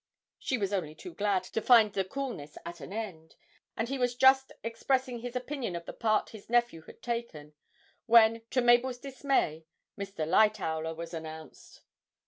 [0.39, 3.35] She was only too glad to find the coolness at an end,
[3.77, 7.53] and he was just expressing his opinion of the part his nephew had taken,
[8.07, 10.25] when, to Mabel's dismay, Mr.
[10.27, 11.83] Lightowler was announced.